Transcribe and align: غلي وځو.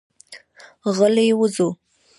غلي 0.95 1.27
وځو. 1.39 1.69